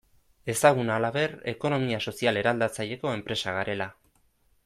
Ezaguna, 0.53 0.93
halaber, 1.01 1.35
ekonomia 1.51 2.01
sozial 2.07 2.41
eraldatzaileko 2.43 3.13
enpresa 3.19 3.57
garela. 3.59 3.91